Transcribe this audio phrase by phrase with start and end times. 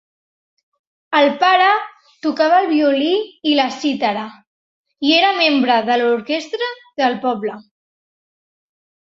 [1.17, 1.67] El pare
[2.27, 3.11] tocava el violí
[3.51, 4.23] i la cítara,
[5.11, 7.61] i era membre de l'orquestra del poble.